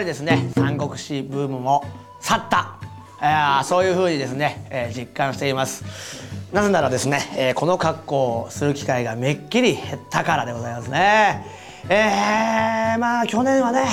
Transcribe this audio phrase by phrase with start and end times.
[0.00, 1.84] りですね三国志ブームも
[2.20, 2.76] 去った、
[3.22, 5.84] えー、そういうふうにですね、えー、実感しています。
[6.52, 11.44] なぜならですね、えー、この格好をする機会がめっきり減ったからでございますね。
[11.88, 13.84] えー、まあ去年はね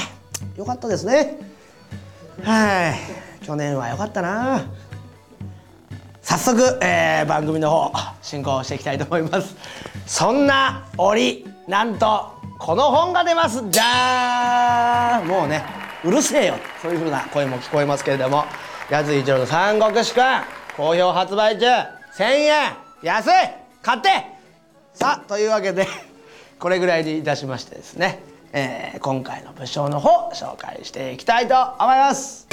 [0.58, 1.38] 良かったですね。
[2.44, 3.45] はい。
[3.45, 4.66] 去年は良かったな。
[6.22, 9.55] 早速、えー、番組の方進行していきたいと思います。
[10.05, 13.64] そんな折なんとこの本が出ます。
[13.70, 15.28] じゃーん。
[15.28, 15.64] もうね
[16.04, 16.56] うるせえよ。
[16.82, 18.46] そういう風な声も聞こえますけれども。
[18.90, 20.46] 安井一郎の三国志館
[20.78, 21.66] 好評発売中。
[22.18, 22.73] 1000円。
[23.02, 23.32] 安い。
[23.82, 24.10] 買って。
[24.94, 25.88] さあというわけで
[26.60, 28.20] これぐらいにいたしましてですね、
[28.54, 32.48] えー、今回の武将の方紹介していきたいと思います。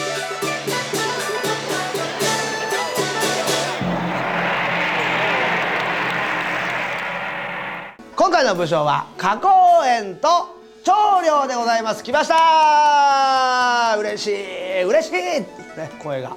[8.17, 10.53] 今回の武将は花公園と
[10.84, 12.04] 長領でございます。
[12.04, 13.96] 来ました。
[13.98, 14.82] 嬉しい。
[14.82, 15.46] 嬉しいね
[16.02, 16.36] 声が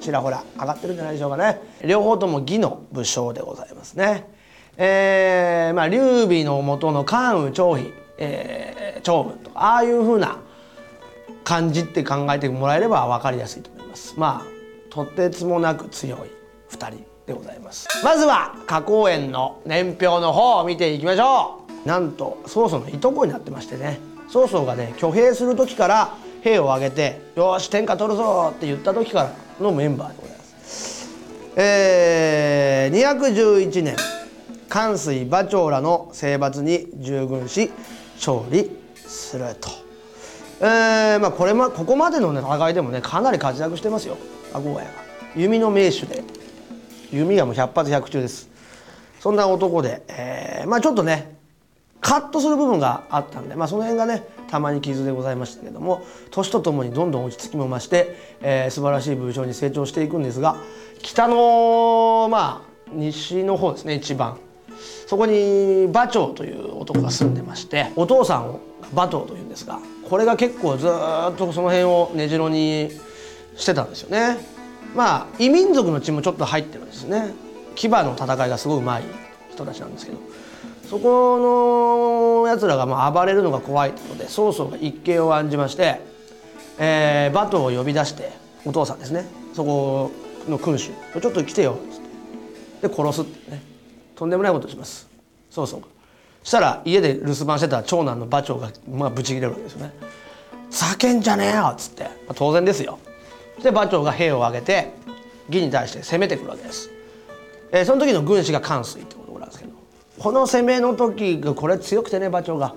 [0.00, 1.60] ちらほら上がってるんじゃないでしょうかね。
[1.84, 4.28] 両方とも義の武将でございますね。
[4.76, 10.38] えー、まあ劉備の元の関羽張飛、えー、長文とかああいうふうな
[11.42, 14.14] 感じって考えてもらえれば分かりやすいと思います。
[14.16, 16.20] まあとてつもなく強い
[16.70, 17.88] 2人でございます。
[18.04, 21.67] まずは花公園の年表の方を見ていきましょう。
[21.88, 31.08] なんと曹操のいとこになってましてね曹操がね挙兵する時から兵を挙げて「よし天下取るぞ!」って言った時からのメンバーでございます。
[31.56, 33.96] えー、211年
[34.68, 37.70] 関水馬長らの征伐に従軍し
[38.16, 39.70] 勝利すると。
[40.60, 44.18] えーまあ、これまここまでの、ね、戦いでもねかなり活躍してますよ
[44.52, 44.82] 赤子が
[45.36, 46.22] 弓の名手で
[47.12, 48.50] 弓がもう100発100中です
[49.20, 51.37] そんな男で、えー、まあちょっとね
[52.00, 60.56] カッとする部分があったんで、まあ、その辺がねたまに傷でございましたけども年とともにどんどん落ち着きも増して、えー、素晴らしい武将に成長していくんですが
[61.02, 64.38] 北のまあ西の方ですね一番。
[65.08, 68.60] そこに馬長という男が住んでましてお父さんを
[68.92, 72.90] 馬頭というんですがこれが結構ずっとその辺を根城に
[73.56, 74.36] してたんですよね。
[74.94, 77.34] まあ異民族の血もちょっと入ってるんですね。
[77.74, 79.02] 騎馬の戦いがすごいうまい
[79.50, 80.18] 人たちなんですけど。
[80.88, 86.00] そこのやつらがまあ暴れるのが怖いので曹操が一計を案じまして、
[86.78, 88.32] えー、馬頭を呼び出して
[88.64, 90.10] お父さんですねそこ
[90.48, 90.90] の君主
[91.20, 92.00] 「ちょっと来てよ」っつっ
[92.80, 93.62] てで殺すってね
[94.16, 95.08] とんでもないことします
[95.50, 95.82] 曹操が。
[96.42, 99.92] そしたら家で留守番してた長男の馬長がまあブチ切れるわけですよね
[100.70, 102.98] 「叫んじゃねえよ」っつって、まあ、当然ですよ。
[103.62, 104.92] で馬長が兵を挙げて
[105.50, 106.90] 義に対して攻めてくるわけです、
[107.72, 109.17] えー、その時の軍師が関水って
[110.18, 112.74] この攻めの時これ強くてね馬長が。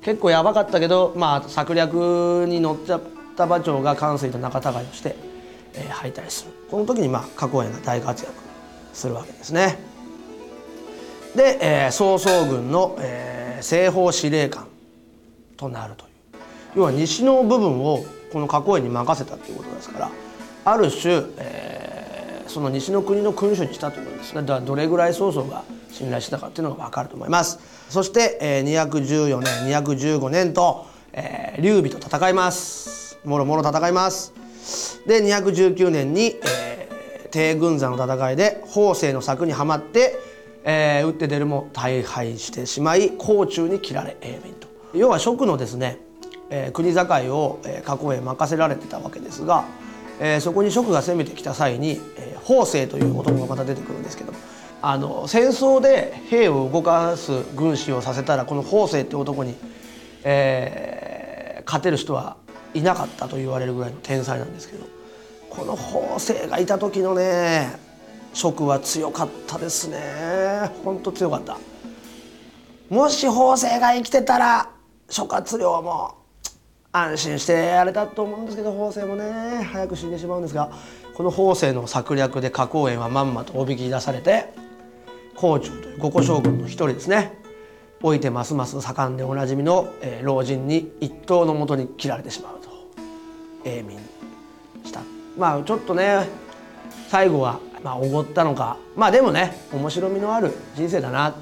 [0.00, 3.02] 結構やばかったけどまあ策略に乗っちゃっ
[3.36, 5.16] た馬長が関水と仲違いをして、
[5.74, 6.52] えー、敗退する。
[6.70, 8.34] この時にまあ花公園が大活躍
[8.92, 9.78] するわけですね。
[11.34, 14.66] で、えー、曹操軍の、えー、西方司令官
[15.56, 16.10] となるという。
[16.76, 20.10] 要は西の部分をこの花公園に任せたということですから
[20.64, 21.57] ある種、えー、
[22.48, 24.34] その西の国の君主にしたということです。
[24.34, 27.58] ねだからどれぐらい曹操が信頼したかっていうのが分かると思います。
[27.88, 33.18] そして、えー、214年215年と、えー、劉備と戦います。
[33.24, 34.32] もろもろ戦います。
[35.06, 40.18] で219年に、えー、帝軍山の戦いで法政の策にはまって、
[40.64, 44.68] えー、打って出るも大敗してしまい甲冑に切られ永民と。
[44.94, 46.00] 要は蜀のですね
[46.50, 49.64] えー、国境を、えー、加工へ任せられてたわけですが、
[50.20, 54.32] えー、そこに蜀が攻めてきた際に、え、法政という男がまた出てくるんですけど
[54.80, 59.54] あの戦争で兵を動かす軍師をさせたらこの法政って男に、
[60.24, 62.36] えー、勝てる人は
[62.74, 64.86] いなかったと言われるぐらいの天才なんですけど
[65.50, 67.88] この法政がいた時のね
[68.34, 70.70] 蜀は強かったですね。
[70.84, 71.56] ほんと強かった。
[72.88, 74.70] もし法政が生きてたら
[75.10, 76.17] 諸葛亮も
[76.92, 80.70] 安心してやれたと思うんですけど法政もね早く死んでしまうんですが
[81.14, 84.52] この法政の策略で花公園はまんまとおびき出されて
[85.34, 87.38] 甲冑という五個将軍の一人ですね
[88.00, 92.70] 老いてますます盛んでおなじみの、えー、老人に一刀のもとに切られてしまうと
[93.64, 93.98] 永民
[94.84, 95.00] した。
[95.36, 96.28] まあちょっとね
[97.08, 101.34] 最後はまあおごったのかまあでもね面白みのある人生だな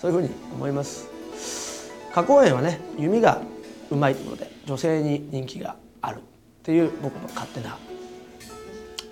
[0.00, 1.08] そういうふうに思います。
[2.12, 3.42] 花公園はね弓が
[3.90, 6.20] うまいとことで女性に人気があるっ
[6.62, 7.76] ていう僕の勝手な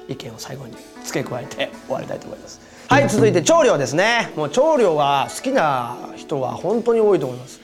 [0.09, 2.61] 意見を最後に付け加えて終わりたいと思います。
[2.89, 4.33] はい続いて調理ですね。
[4.37, 7.61] もう調理は好きな人は本当に多いと思います。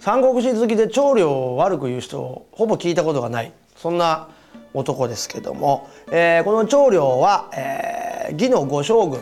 [0.00, 3.52] 三国志好きで長領を悪く言う人をほぼ聞いたことがない。
[3.76, 4.28] そんな
[4.72, 9.20] 男ですけども、えー、この長領は、えー、義の五将軍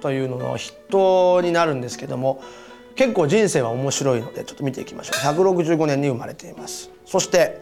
[0.00, 2.42] というのの筆頭になるんですけども
[2.98, 5.18] 結構人生は面白いのでちょっと見ていきましょう。
[5.20, 6.90] 165年に生まれています。
[7.06, 7.60] そして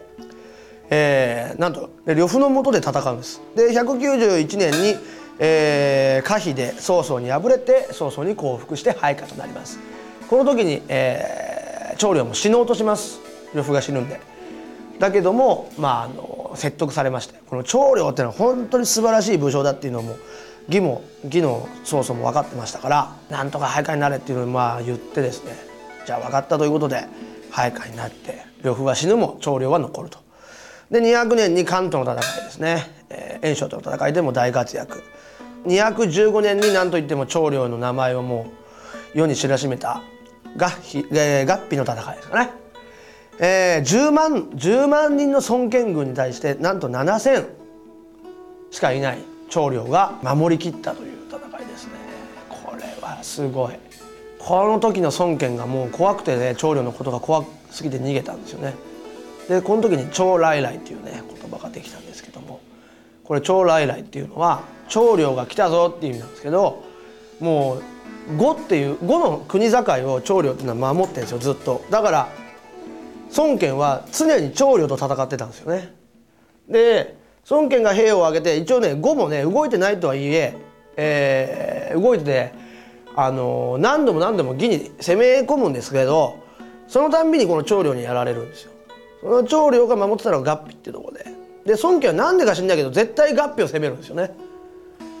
[0.89, 3.39] えー、なんと呂布の下で戦うんです。
[3.55, 4.95] で191年に、
[5.37, 9.77] えー、可否で曹操に敗れて曹操に降伏して配下となります。
[10.27, 13.19] この時に、えー、長領も死のうとします。
[13.53, 14.19] 呂布が死ぬんで。
[14.97, 20.17] だけども、まあ、あの説得されましてこの長領っていうのは本当に素晴らしい武将だっていうのも
[20.67, 25.53] 義も義の曹操も分かってましたからなんとか配下になれっていうのをまあ言ってですね
[26.05, 27.05] じゃあ分かったということで
[27.51, 30.19] 配下になって呂布は死ぬも長領は残ると。
[30.91, 35.03] で200年に関東の戦いですね、えー、袁紹との戦いでも大活躍。
[35.65, 38.51] 215年に何といっても長領の名前をも
[39.13, 40.01] う世に知らしめた
[40.57, 42.51] 合皮、えー、合の戦いですかね、
[43.39, 47.47] えー、10万10万人の孫権軍に対してなんと7,000
[48.71, 49.36] しかいない。
[49.49, 51.93] 長領が守りきったという戦いですね。
[52.49, 53.75] これはすごい。
[54.39, 58.75] この時の孫権がもう怖くてね長領のことが怖すぎて逃げたんですよね。
[59.49, 62.59] でこの時に「超来来」っていうね言葉ができたんですけども。
[63.27, 66.81] これ「超来来」っていうのは「長領が来たぞ」っていう意味なんですけど
[67.41, 69.79] もう呉っていう呉の国境
[70.13, 71.81] を長領っていうのは守ってるんですよずっと。
[71.89, 72.29] だから
[73.35, 75.93] 孫権は常に長領と戦ってたんですよね。
[76.69, 77.16] で
[77.49, 80.55] 孫権が兵を挙げて一応ね呉もね動いてないとはいえ
[80.97, 82.51] えー、動いてて
[83.15, 86.43] あの何度も何度も義に攻め込むんですけど
[86.87, 88.71] そのたんびにこの長領にやられるんですよ。
[89.21, 91.25] その長領が守ってたのが合皮っていうとこで。
[91.65, 94.31] で孫権は何でか知んないけど絶対合皮を攻めるんですよね。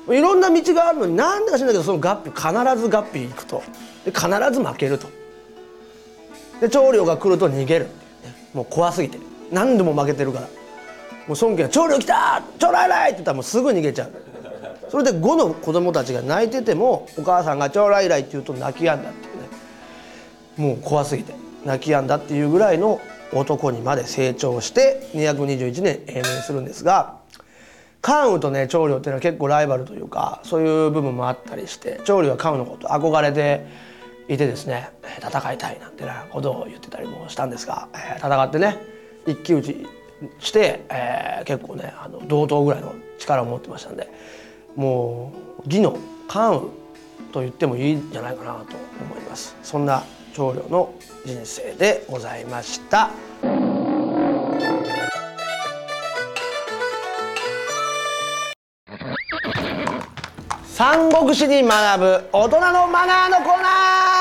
[0.09, 3.63] いろんな道があるのに何でか知んないけどその合皮必ず合皮行くと。
[4.05, 5.07] で必ず負けると。
[6.61, 7.87] で長領が来ると逃げる
[8.23, 8.35] うね。
[8.53, 9.17] もう怖すぎて。
[9.51, 10.47] 何度も負けてるから。
[11.27, 12.41] もう孫権は「長領来た！
[12.57, 14.11] 長来来!」って言ったらもうすぐ逃げちゃう。
[14.89, 20.69] それで5の子供たちが泣いててもお母さんが「長来来」って言うと泣き止んだっていうね。
[20.69, 21.33] もう怖すぎて。
[21.65, 23.01] 泣き止んだっていうぐらいの
[23.33, 27.17] 男にまで成長して221年永年するんですが
[28.01, 33.65] 関羽とね長領っていうのは結構ライバルというかそういう部分もあったりして長領は関羽のこと憧れて
[34.29, 38.77] いてですね戦いたいなんてなことを言ってたりもしたんですが、戦ってね
[39.25, 39.85] 一騎打ち
[40.39, 44.09] して、えー、結構ねあの同等ぐらいの力を持ってましたんで
[44.75, 45.97] もう義の
[46.27, 46.59] 関羽
[47.31, 49.55] と言ってもいいんじゃないかなと思います。
[49.63, 50.03] そんな
[50.33, 50.93] 長領の
[51.25, 53.09] 人生でございました
[60.65, 64.16] 三国志に学ぶ大人のマナーのコーナー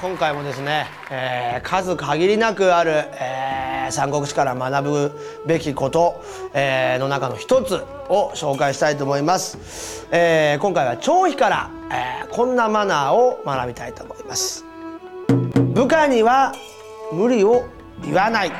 [0.00, 5.12] 今回もですね、えー、数限りなくある、えー、三国志から学ぶ
[5.46, 6.24] べきこと、
[6.54, 14.64] えー、の中の一つを紹介したいと思います、えー、今回は張飛から、えー、こんなマナーを学びたいと思います。
[15.74, 16.54] 部下には
[17.12, 17.68] 無理を
[18.02, 18.50] 言わない。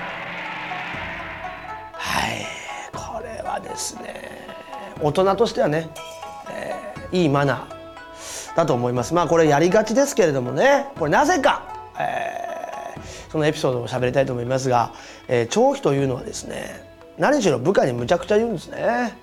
[1.95, 2.47] はい
[2.93, 4.47] これはですね
[5.01, 5.89] 大人としてはね、
[6.51, 7.80] えー、いいマナー。
[8.57, 9.15] だと思います。
[9.15, 10.87] まあこれやりがちですけれどもね。
[10.99, 11.63] これなぜか、
[11.99, 14.93] えー、そのエピソードを喋りたいと思いますが、
[15.29, 16.85] えー、長飛というのはですね
[17.19, 19.17] 何しろ部下にむちゃくちゃ言うんですね。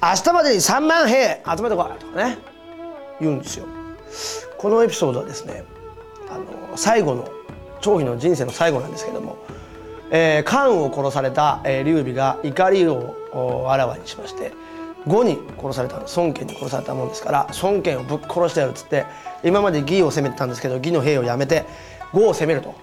[0.00, 2.38] 明日までに3万兵集めてこいとかね
[3.20, 3.66] 言うんですよ。
[4.56, 5.64] このエピソードはですね
[6.30, 7.28] あの最後の
[7.80, 9.38] 張飛の人生の最後なんですけども、
[10.10, 14.52] えー、関を殺された、えー、劉備が怒りをあらわにしまして
[15.06, 19.06] 呉に殺された孫権に殺されたもんですから孫権をぶっ殺してやるっつって
[19.44, 21.64] 今まで義を攻めてたんですけど義の兵をやめて
[22.12, 22.74] 呉を攻めると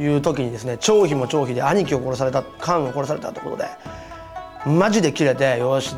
[0.00, 3.64] いう時にですね張飛も張飛で兄貴を殺された関を殺されたってことで
[4.66, 5.94] マジで切れてよし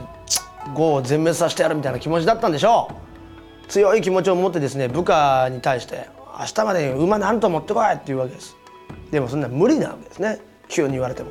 [0.75, 3.05] 呉を全滅させてやるみたいな気持ちだったんでしょう。
[3.69, 8.57] 強い気持ちを持ってですね部下に対して明日まで馬なんと持ってこいって言うわけです。
[9.11, 10.41] でもそんな無理なわけですね。
[10.69, 11.31] 急に言われても。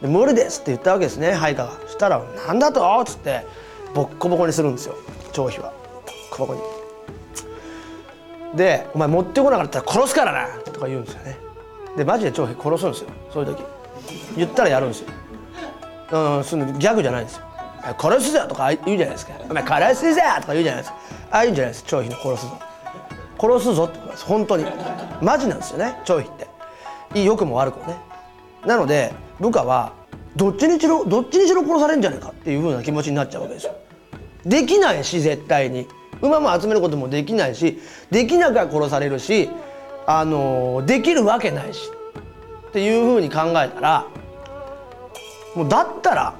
[0.00, 1.72] で無理ですって言ったわけですね配下が。
[1.86, 3.46] そしたら「何だと?」っつって
[3.94, 4.94] ボッコボコにするんですよ
[5.32, 5.72] 張飛は。
[6.30, 6.60] ボッコボコに。
[8.56, 11.38] で「お前持ってこなかったら殺すからな」とか言うんですよね。
[11.96, 13.64] でマジで張飛殺すんですよそういう時。
[14.36, 15.08] 言ったらやるんですよ。
[16.12, 17.44] うんそのギャグじゃないんですよ
[17.98, 20.96] 殺すぞとか言うじゃないですかお前殺すぞとか言うじゃないですか。
[21.30, 22.58] ああいうんじゃないです張飛の殺すぞ。
[23.40, 24.66] 殺すぞってことです本当に。
[25.22, 27.20] マジなんですよね張飛って。
[27.22, 27.96] 良くも悪くもね。
[28.66, 29.92] なので部下は
[30.36, 33.74] どっちにしろどっちにしろ殺されるんじゃないかっていうふうな気持ちになっちゃうわけですよ。
[34.44, 35.88] できないし絶対に。
[36.22, 37.78] 馬も集めることもできないし
[38.10, 39.48] できなきゃ殺されるし
[40.06, 41.90] あのできるわけないし
[42.68, 44.06] っていうふうに考えたら
[45.54, 46.34] もうだったら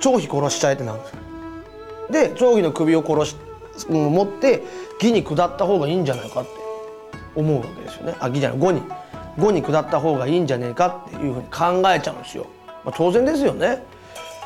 [0.00, 1.18] 張飛殺しちゃえってなるんですよ。
[2.10, 3.36] で張飛の首を殺し
[3.88, 4.62] 持って
[5.00, 6.50] 義に下った方がいいんじゃないかって
[7.34, 8.14] 思うわけですよね。
[8.20, 8.82] あ義じゃない5に。
[9.38, 12.46] 5に下った方がいいんじゃねえかっていうふうに考えちゃうんですよ。
[12.84, 13.82] まあ、当然ですよね。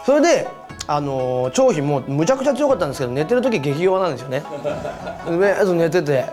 [0.05, 0.49] それで
[0.87, 4.43] あの張飛もむちゃくちゃ強かったんですけど寝てる時激弱なんですよね。
[5.27, 6.25] で寝てて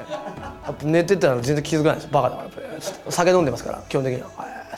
[0.84, 2.10] 寝てたら全然気づかないです。
[2.12, 4.30] バカだから酒飲んでますから基本的には。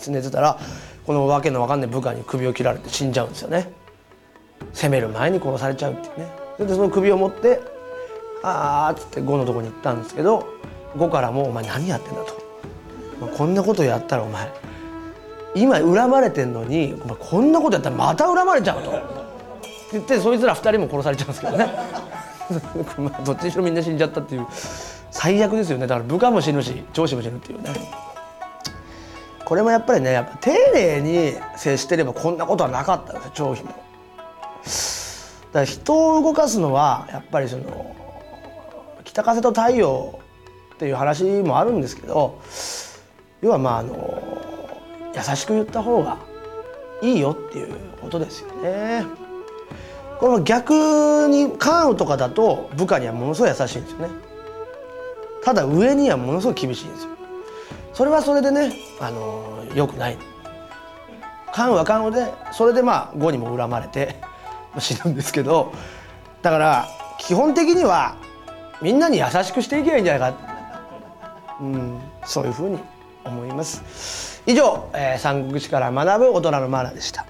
[0.07, 0.57] 寝てたら
[1.05, 3.71] このわけのわかんない部下に首を切られて死んじゃうんですよね。
[4.73, 6.31] 攻める前に殺されちゃうっていうね。
[6.57, 7.61] それでその首を持って
[8.43, 10.47] 「ああ」っつって5のとこに行ったんですけど
[10.97, 12.33] 5からもう「お前何やってんだ」と
[13.27, 14.51] 「こんなことやったらお前
[15.55, 19.21] 今恨まれてんのにお前こんなことやったらまた恨まれちゃう」と。
[19.91, 21.67] 言ってそいつら2人も殺されちゃうんですけどね
[22.97, 24.47] まあどっちにしろみんな死んじゃったっていう
[25.11, 27.69] 最悪ですよねだから部下も死ぬし上司も死ぬっていうね
[29.43, 33.69] これもやっぱりねやっぱ丁寧に接してればこんなことはなかったんですよ張飛も。
[33.69, 37.93] だから人を動かすのはやっぱりその
[39.03, 40.19] 北風と太陽
[40.75, 42.39] っていう話もあるんですけど
[43.41, 44.41] 要はまああの
[45.15, 46.17] 優しく言った方が
[47.01, 49.05] いいよっていうことですよね。
[50.19, 54.09] この逆に関羽とかだと部下にはものすごい優しいんですよね。
[55.43, 57.09] ただ上にはものすごい厳しいんですよ。
[57.93, 60.17] それはそれでね、あのよくない。
[61.51, 64.15] 関羽は関羽でそれでまあ呉にも恨まれて
[64.79, 65.73] 死ぬんですけど
[66.41, 66.87] だから
[67.19, 68.15] 基本的には
[68.81, 70.37] みんなに優しくしていけばいいんじゃないか、
[71.59, 72.79] うん、そういうふうに
[73.25, 74.41] 思います。
[74.45, 77.25] 以上、えー、三国志から学ぶ大人のマナーでした。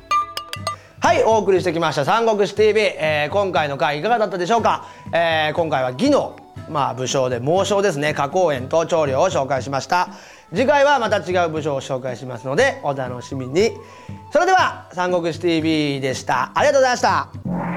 [1.01, 6.35] はいお送りしてきました「三国志 TV」えー、今回の回いかがだったでしょうか、えー、今回は義の、
[6.69, 8.13] まあ、武将で猛将ですね。
[8.13, 10.09] 花公園と長領を紹介しました。
[10.53, 13.71] 次回はまた違う武将を紹介しますのでお楽しみに。
[14.31, 16.51] それでは「三国志 TV」でした。
[16.53, 17.70] ありがとうございました。